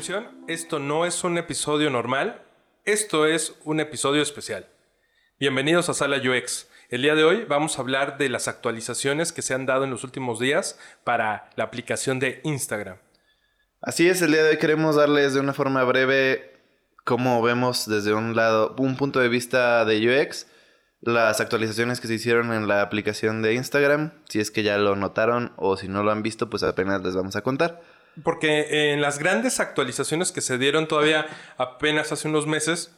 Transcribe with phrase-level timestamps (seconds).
[0.00, 2.40] Atención, esto no es un episodio normal,
[2.86, 4.66] esto es un episodio especial.
[5.38, 6.68] Bienvenidos a Sala UX.
[6.88, 9.90] El día de hoy vamos a hablar de las actualizaciones que se han dado en
[9.90, 12.96] los últimos días para la aplicación de Instagram.
[13.82, 16.50] Así es, el día de hoy queremos darles de una forma breve
[17.04, 20.46] cómo vemos desde un lado, un punto de vista de UX,
[21.02, 24.96] las actualizaciones que se hicieron en la aplicación de Instagram, si es que ya lo
[24.96, 27.82] notaron o si no lo han visto, pues apenas les vamos a contar.
[28.22, 32.94] Porque en las grandes actualizaciones que se dieron todavía apenas hace unos meses,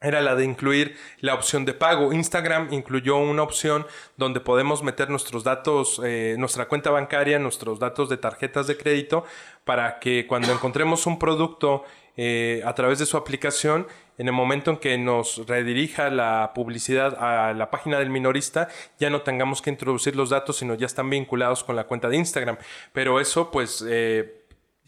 [0.00, 2.12] era la de incluir la opción de pago.
[2.12, 3.86] Instagram incluyó una opción
[4.16, 9.24] donde podemos meter nuestros datos, eh, nuestra cuenta bancaria, nuestros datos de tarjetas de crédito,
[9.64, 11.84] para que cuando encontremos un producto
[12.16, 17.16] eh, a través de su aplicación, en el momento en que nos redirija la publicidad
[17.20, 21.08] a la página del minorista, ya no tengamos que introducir los datos, sino ya están
[21.10, 22.58] vinculados con la cuenta de Instagram.
[22.92, 24.37] Pero eso, pues, eh,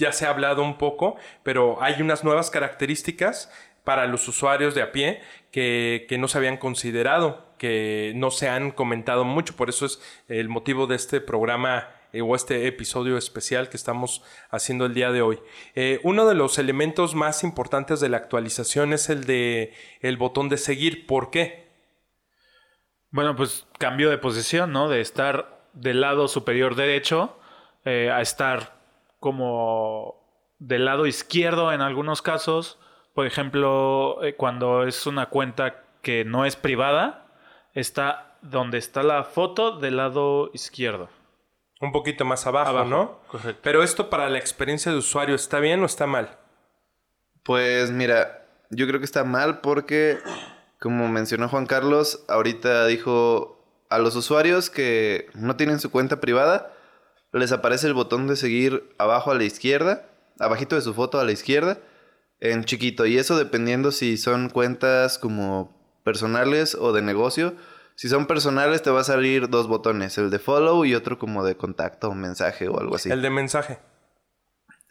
[0.01, 3.53] ya se ha hablado un poco, pero hay unas nuevas características
[3.85, 5.21] para los usuarios de a pie
[5.53, 9.57] que, no se habían considerado, que no se han comentado mucho.
[9.57, 14.23] Por eso es el motivo de este programa eh, o este episodio especial que estamos
[14.51, 15.41] haciendo el día de hoy.
[15.75, 20.49] Eh, uno de los elementos más importantes de la actualización es el de el botón
[20.49, 21.07] de seguir.
[21.07, 21.69] ¿Por qué?
[23.11, 24.89] Bueno, pues cambio de posición, ¿no?
[24.89, 27.37] De estar del lado superior derecho
[27.85, 28.80] eh, a estar
[29.21, 30.21] como
[30.59, 32.79] del lado izquierdo en algunos casos.
[33.15, 37.27] Por ejemplo, eh, cuando es una cuenta que no es privada,
[37.75, 41.09] está donde está la foto del lado izquierdo.
[41.81, 43.21] Un poquito más abajo, ¿no?
[43.29, 43.61] Correcto.
[43.63, 46.39] Pero esto para la experiencia de usuario, ¿está bien o está mal?
[47.43, 50.19] Pues mira, yo creo que está mal porque,
[50.79, 56.73] como mencionó Juan Carlos, ahorita dijo a los usuarios que no tienen su cuenta privada,
[57.33, 60.07] les aparece el botón de seguir abajo a la izquierda,
[60.39, 61.79] abajito de su foto a la izquierda,
[62.41, 63.07] en chiquito.
[63.07, 67.55] Y eso dependiendo si son cuentas como personales o de negocio.
[67.95, 71.45] Si son personales te va a salir dos botones, el de follow y otro como
[71.45, 73.11] de contacto o mensaje o algo así.
[73.11, 73.79] El de mensaje.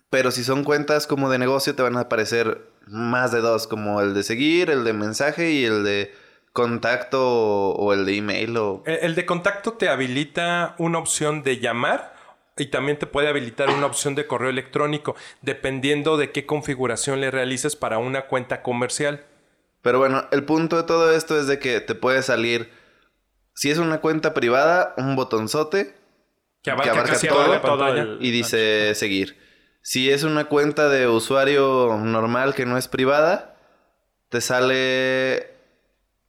[0.10, 4.02] Pero si son cuentas como de negocio te van a aparecer más de dos, como
[4.02, 6.14] el de seguir, el de mensaje y el de
[6.54, 8.58] contacto o, el de email.
[8.58, 8.84] O...
[8.86, 12.19] el de contacto te habilita una opción de llamar
[12.60, 17.32] y también te puede habilitar una opción de correo electrónico, dependiendo de qué configuración le
[17.32, 19.26] realices para una cuenta comercial.
[19.82, 22.72] Pero bueno, el punto de todo esto es de que te puede salir,
[23.54, 25.96] si es una cuenta privada, un botonzote
[26.62, 26.94] que abarca,
[27.48, 29.38] la pantalla y dice seguir.
[29.82, 33.56] Si es una cuenta de usuario normal que no es privada,
[34.28, 35.52] te sale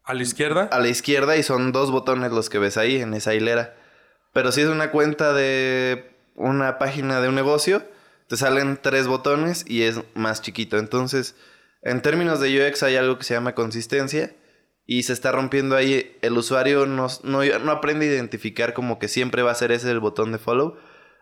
[0.04, 0.68] a la izquierda.
[0.70, 3.74] A la izquierda y son dos botones los que ves ahí en esa hilera.
[4.32, 7.82] Pero si es una cuenta de una página de un negocio,
[8.28, 10.78] te salen tres botones y es más chiquito.
[10.78, 11.36] Entonces,
[11.82, 14.34] en términos de UX hay algo que se llama consistencia
[14.86, 16.16] y se está rompiendo ahí.
[16.22, 19.90] El usuario no, no, no aprende a identificar como que siempre va a ser ese
[19.90, 20.76] el botón de follow.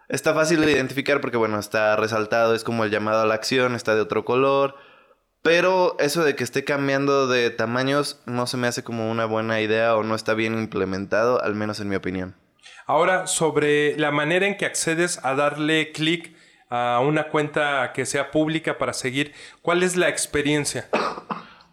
[0.09, 3.75] Está fácil de identificar porque, bueno, está resaltado, es como el llamado a la acción,
[3.75, 4.75] está de otro color.
[5.43, 9.61] Pero eso de que esté cambiando de tamaños no se me hace como una buena
[9.61, 12.37] idea o no está bien implementado, al menos en mi opinión.
[12.89, 16.35] Ahora, sobre la manera en que accedes a darle clic
[16.71, 20.89] a una cuenta que sea pública para seguir, ¿cuál es la experiencia?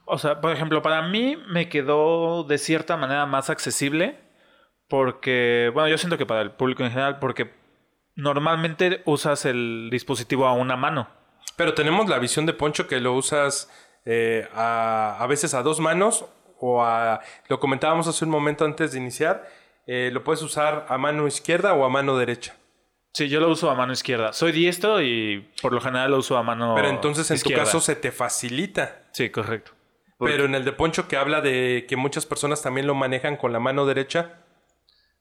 [0.04, 4.20] O sea, por ejemplo, para mí me quedó de cierta manera más accesible
[4.90, 7.50] porque, bueno, yo siento que para el público en general, porque
[8.16, 11.08] normalmente usas el dispositivo a una mano.
[11.56, 13.72] Pero tenemos la visión de Poncho que lo usas
[14.04, 16.26] eh, a, a veces a dos manos
[16.60, 17.22] o a...
[17.48, 19.48] Lo comentábamos hace un momento antes de iniciar
[19.88, 22.56] eh, lo puedes usar a mano izquierda o a mano derecha.
[23.14, 24.34] Sí, yo lo uso a mano izquierda.
[24.34, 27.80] Soy diestro y por lo general lo uso a mano Pero entonces en tu caso
[27.80, 29.04] se te facilita.
[29.14, 29.72] Sí, correcto.
[30.20, 33.54] Pero en el de Poncho que habla de que muchas personas también lo manejan con
[33.54, 34.42] la mano derecha.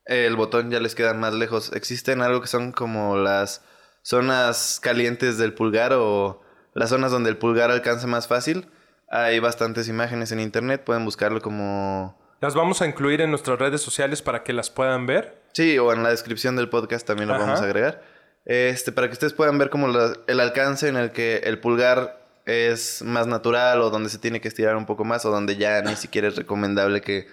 [0.06, 1.72] El botón ya les queda más lejos.
[1.72, 3.64] Existen algo que son como las
[4.02, 6.42] zonas calientes del pulgar o
[6.74, 8.68] las zonas donde el pulgar alcanza más fácil.
[9.08, 13.80] Hay bastantes imágenes en internet, pueden buscarlo como las vamos a incluir en nuestras redes
[13.80, 15.34] sociales para que las puedan ver.
[15.54, 18.02] Sí, o en la descripción del podcast también lo vamos a agregar.
[18.44, 19.88] Este, para que ustedes puedan ver como
[20.26, 24.48] el alcance en el que el pulgar es más natural o donde se tiene que
[24.48, 27.28] estirar un poco más o donde ya ni siquiera es recomendable que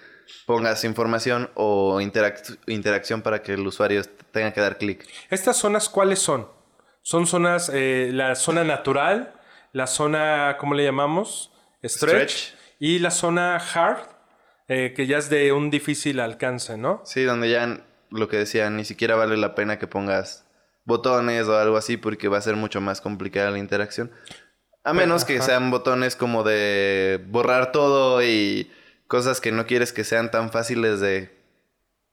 [0.46, 4.00] pongas información o interacción para que el usuario
[4.30, 5.06] tenga que dar clic.
[5.28, 6.48] ¿Estas zonas cuáles son?
[7.02, 9.34] Son zonas, eh, la zona natural,
[9.72, 11.52] la zona, ¿cómo le llamamos?
[11.84, 12.54] Stretch.
[12.78, 14.11] y la zona hard.
[14.68, 17.02] Eh, que ya es de un difícil alcance, ¿no?
[17.04, 20.46] Sí, donde ya lo que decía, ni siquiera vale la pena que pongas
[20.84, 24.10] botones o algo así porque va a ser mucho más complicada la interacción.
[24.84, 28.70] A menos que sean botones como de borrar todo y
[29.06, 31.30] cosas que no quieres que sean tan fáciles de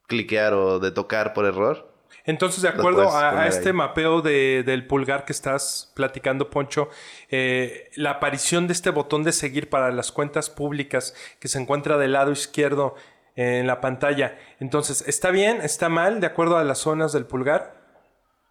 [0.08, 1.92] cliquear o de tocar por error.
[2.26, 3.74] Entonces, de acuerdo a, este ahí.
[3.74, 6.90] mapeo de- del pulgar que estás platicando, Poncho,
[7.30, 11.98] eh, la aparición de este botón de seguir para las cuentas públicas que se encuentra
[11.98, 12.96] del lado izquierdo
[13.36, 14.38] en la pantalla.
[14.60, 15.62] Entonces, ¿está bien?
[15.62, 16.20] ¿Está mal?
[16.20, 17.76] De acuerdo a las zonas del pulgar.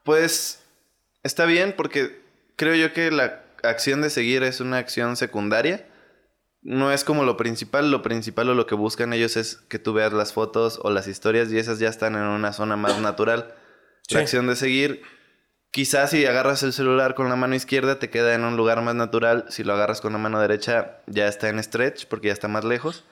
[0.05, 0.65] Pues
[1.23, 2.21] está bien porque
[2.57, 5.85] creo yo que la acción de seguir es una acción secundaria.
[6.63, 9.93] No es como lo principal, lo principal o lo que buscan ellos es que tú
[9.93, 13.55] veas las fotos o las historias y esas ya están en una zona más natural.
[14.09, 14.15] Sí.
[14.15, 15.03] La acción de seguir,
[15.71, 18.95] quizás si agarras el celular con la mano izquierda te queda en un lugar más
[18.95, 22.49] natural, si lo agarras con la mano derecha ya está en stretch porque ya está
[22.49, 23.05] más lejos.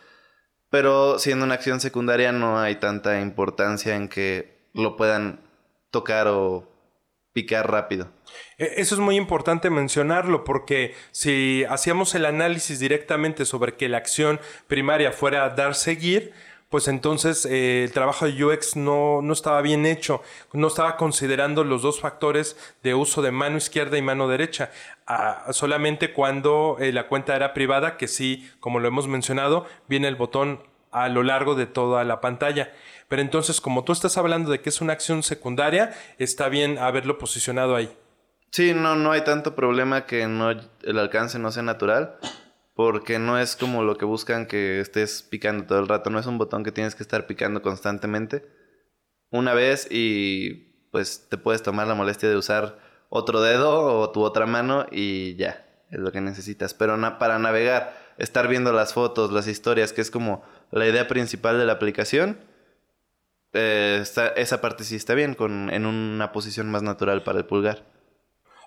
[0.69, 5.41] Pero siendo una acción secundaria no hay tanta importancia en que lo puedan
[5.91, 6.76] tocar o
[7.37, 8.09] picar rápido.
[8.57, 13.99] Eh, Eso es muy importante mencionarlo porque si hacíamos el análisis directamente sobre que la
[13.99, 16.33] acción primaria fuera dar seguir,
[16.71, 20.23] pues entonces eh, el trabajo de UX no, no estaba bien hecho,
[20.55, 24.71] no estaba considerando los dos factores de uso de mano izquierda y mano derecha,
[25.51, 30.17] solamente cuando eh, la cuenta era privada, que sí, como lo hemos mencionado, viene el
[30.17, 30.63] botón
[30.97, 32.73] a lo largo de toda la pantalla.
[33.09, 37.19] Pero entonces, como tú estás hablando de que es una acción secundaria, está bien haberlo
[37.19, 37.95] posicionado ahí.
[38.51, 42.19] Sí, no, no hay tanto problema que no, el alcance no sea natural.
[42.75, 46.11] Porque no es como lo que buscan que estés picando todo el rato.
[46.11, 48.47] No es un botón que tienes que estar picando constantemente.
[49.31, 52.79] Una vez y pues te puedes tomar la molestia de usar
[53.09, 56.75] otro dedo o tu otra mano y ya, es lo que necesitas.
[56.75, 61.59] Pero para navegar, estar viendo las fotos, las historias, que es como la idea principal
[61.59, 62.39] de la aplicación,
[63.53, 67.45] eh, está- esa parte sí está bien, con, en una posición más natural para el
[67.47, 67.85] pulgar.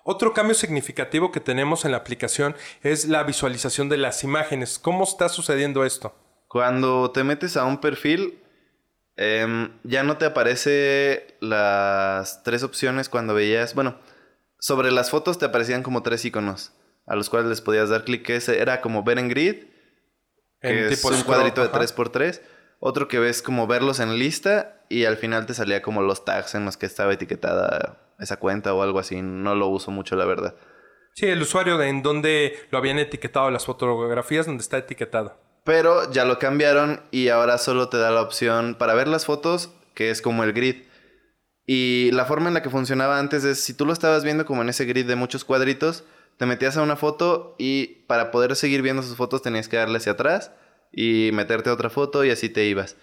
[0.02, 4.78] Otro cambio significativo que tenemos en la aplicación es la visualización de las imágenes.
[4.78, 6.14] ¿Cómo está sucediendo esto?
[6.48, 8.40] Cuando te metes a un perfil,
[9.16, 13.74] em, ya no te aparece las tres opciones cuando veías.
[13.74, 13.98] Bueno,
[14.58, 16.72] sobre las fotos te aparecían como tres iconos
[17.06, 18.28] a los cuales les podías dar clic.
[18.30, 19.64] Ese era como ver en grid,
[20.60, 21.80] que es un cuadrito de ajá.
[21.80, 22.40] 3x3.
[22.78, 26.54] Otro que ves como verlos en lista y al final te salía como los tags
[26.54, 29.20] en los que estaba etiquetada esa cuenta o algo así.
[29.22, 30.54] No lo uso mucho, la verdad.
[31.14, 35.38] Sí, el usuario de en donde lo habían etiquetado las fotografías, donde está etiquetado.
[35.64, 39.74] Pero ya lo cambiaron y ahora solo te da la opción para ver las fotos,
[39.94, 40.84] que es como el grid.
[41.66, 44.62] Y la forma en la que funcionaba antes es, si tú lo estabas viendo como
[44.62, 46.04] en ese grid de muchos cuadritos,
[46.40, 49.98] te metías a una foto y para poder seguir viendo sus fotos tenías que darle
[49.98, 50.52] hacia atrás
[50.90, 52.96] y meterte a otra foto y así te ibas.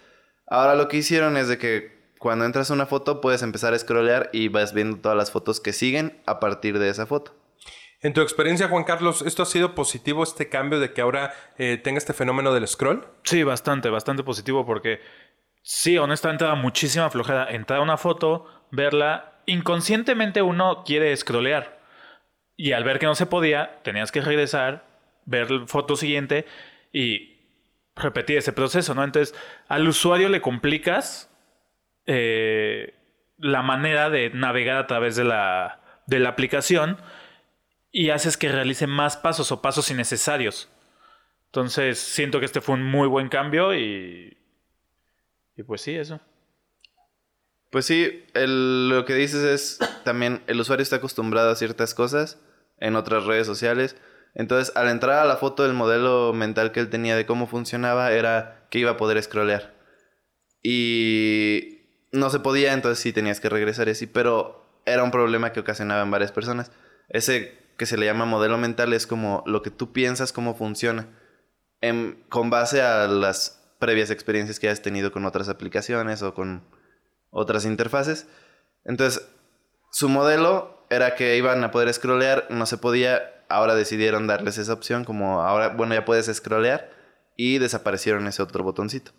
[0.47, 3.77] Ahora lo que hicieron es de que cuando entras a una foto puedes empezar a
[3.77, 7.35] scrollear y vas viendo todas las fotos que siguen a partir de esa foto.
[8.01, 11.77] En tu experiencia, Juan Carlos, ¿esto ha sido positivo este cambio de que ahora eh,
[11.77, 13.05] tenga este fenómeno del scroll?
[13.21, 14.99] Sí, bastante, bastante positivo porque
[15.61, 19.43] sí, honestamente da muchísima flojera entrar a una foto, verla.
[19.45, 21.76] Inconscientemente uno quiere scrollear.
[22.57, 24.83] Y al ver que no se podía, tenías que regresar,
[25.25, 26.45] ver la foto siguiente
[26.91, 27.37] y
[27.95, 29.03] repetir ese proceso, ¿no?
[29.03, 29.35] Entonces,
[29.67, 31.29] al usuario le complicas
[32.07, 32.95] eh,
[33.37, 36.97] la manera de navegar a través de la, de la aplicación
[37.91, 40.69] y haces que realice más pasos o pasos innecesarios.
[41.45, 44.37] Entonces, siento que este fue un muy buen cambio y.
[45.55, 46.19] Y pues sí, eso.
[47.71, 52.39] Pues sí, lo que dices es también el usuario está acostumbrado a ciertas cosas
[52.79, 53.95] en otras redes sociales.
[54.33, 58.11] Entonces, al entrar a la foto, el modelo mental que él tenía de cómo funcionaba
[58.11, 59.73] era que iba a poder scrollear.
[60.61, 65.53] Y no se podía, entonces sí tenías que regresar y así, pero era un problema
[65.53, 66.71] que ocasionaba en varias personas.
[67.09, 71.07] Ese que se le llama modelo mental es como lo que tú piensas cómo funciona.
[71.81, 76.63] En- con base a las previas experiencias que has tenido con otras aplicaciones o con
[77.29, 78.27] otras interfaces.
[78.83, 79.27] Entonces,
[79.91, 84.73] su modelo era que iban a poder scrollear, no se podía, ahora decidieron darles esa
[84.73, 86.89] opción, como ahora, bueno, ya puedes scrollear,
[87.35, 89.11] y desaparecieron ese otro botoncito.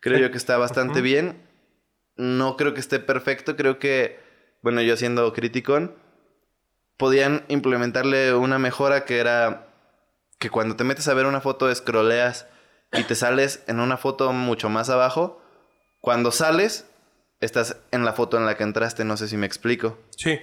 [0.00, 0.22] Creo Sí.
[0.22, 1.42] yo que está bastante bien.
[2.16, 4.18] No creo que esté perfecto, creo que,
[4.62, 5.94] bueno, yo siendo criticón,
[6.96, 9.68] podían implementarle una mejora que era
[10.38, 12.46] que cuando te metes a ver una foto, scrolleas
[12.92, 15.42] y te sales en una foto mucho más abajo.
[16.00, 16.86] Cuando sales,
[17.40, 19.98] estás en la foto en la que entraste, no sé si me explico.
[20.16, 20.38] Sí.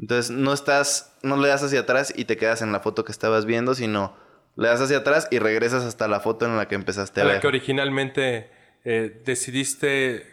[0.00, 3.12] Entonces no estás, no le das hacia atrás y te quedas en la foto que
[3.12, 4.16] estabas viendo, sino
[4.56, 7.26] le das hacia atrás y regresas hasta la foto en la que empezaste a A
[7.26, 7.40] la ver.
[7.42, 8.50] que originalmente
[8.84, 10.24] eh, decidiste,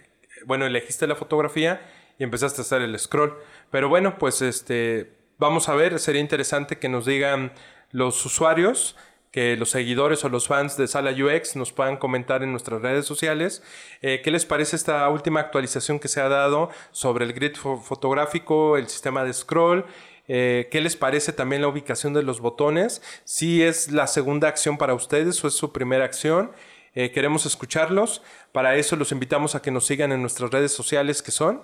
[0.45, 1.81] bueno, elegiste la fotografía
[2.17, 3.37] y empezaste a hacer el scroll.
[3.69, 7.51] Pero bueno, pues este, vamos a ver, sería interesante que nos digan
[7.91, 8.95] los usuarios
[9.37, 13.05] que los seguidores o los fans de Sala UX nos puedan comentar en nuestras redes
[13.05, 13.61] sociales.
[14.01, 18.77] Eh, ¿Qué les parece esta última actualización que se ha dado sobre el grid fotográfico,
[18.77, 19.85] el sistema de scroll?
[20.27, 23.03] Eh, ¿Qué les parece también la ubicación de los botones?
[23.25, 26.51] Si es la segunda acción para ustedes o es su primera acción.
[26.95, 28.23] Eh, queremos escucharlos.
[28.53, 31.61] Para eso los invitamos a que nos sigan en nuestras redes sociales que son.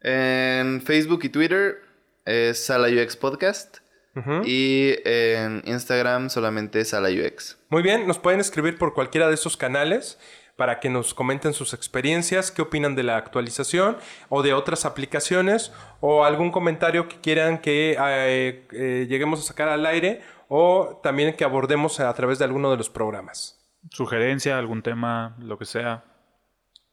[0.00, 1.76] En Facebook y Twitter
[2.52, 3.85] Sala UX Podcast.
[4.44, 7.58] Y en Instagram solamente Sala UX.
[7.68, 10.18] Muy bien, nos pueden escribir por cualquiera de esos canales
[10.56, 13.98] para que nos comenten sus experiencias, qué opinan de la actualización
[14.30, 19.68] o de otras aplicaciones o algún comentario que quieran que eh, eh, lleguemos a sacar
[19.68, 23.60] al aire o también que abordemos a través de alguno de los programas.
[23.90, 26.04] Sugerencia, algún tema, lo que sea,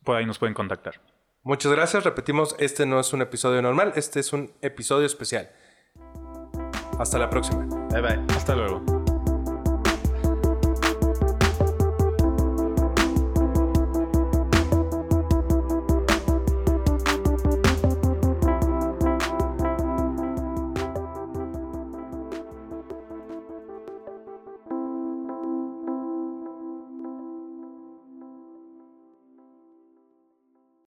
[0.04, 1.00] por ahí nos pueden contactar.
[1.42, 2.04] Muchas gracias.
[2.04, 5.50] Repetimos, este no es un episodio normal, este es un episodio especial.
[7.04, 7.66] Hasta la próxima.
[7.92, 8.20] Bye bye.
[8.30, 9.03] Hasta luego.